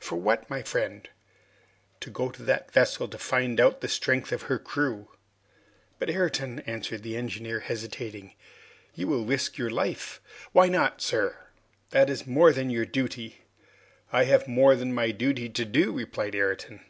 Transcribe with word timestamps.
"For 0.00 0.16
what, 0.16 0.48
my 0.48 0.62
friend?" 0.62 1.06
"To 2.00 2.08
go 2.08 2.30
to 2.30 2.42
that 2.44 2.72
vessel 2.72 3.08
to 3.08 3.18
find 3.18 3.60
out 3.60 3.82
the 3.82 3.88
strength 3.88 4.32
of 4.32 4.44
her 4.48 4.58
crew." 4.58 5.10
"But 5.98 6.08
Ayrton" 6.08 6.60
answered 6.66 7.02
the 7.02 7.14
engineer, 7.14 7.60
hesitating, 7.60 8.32
"you 8.94 9.06
will 9.06 9.26
risk 9.26 9.58
your 9.58 9.68
life" 9.68 10.18
"Why 10.54 10.68
not, 10.68 11.02
sir?" 11.02 11.36
"That 11.90 12.08
is 12.08 12.26
more 12.26 12.54
than 12.54 12.70
your 12.70 12.86
duty." 12.86 13.42
"I 14.12 14.24
have 14.24 14.48
more 14.48 14.76
than 14.76 14.94
my 14.94 15.10
duty 15.10 15.50
to 15.50 15.66
do," 15.66 15.92
replied 15.92 16.34
Ayrton. 16.34 16.80